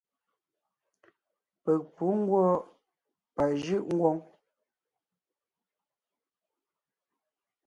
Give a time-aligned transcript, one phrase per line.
[1.63, 2.47] Peg pǔ ngwɔ́
[3.35, 4.17] pajʉʼ ngwóŋ.